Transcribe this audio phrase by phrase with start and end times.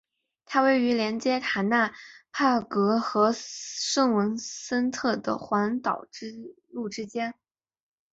[0.45, 1.93] 它位于连接塔纳
[2.31, 6.07] 帕格和圣文森特的环岛
[6.71, 7.35] 路之间。